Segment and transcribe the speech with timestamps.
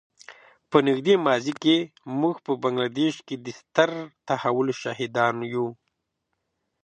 [0.69, 1.77] په نږدې ماضي کې
[2.19, 3.89] موږ په بنګله دېش کې د ستر
[4.27, 5.67] تحول شاهدان یو.